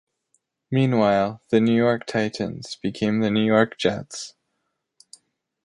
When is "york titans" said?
1.75-2.73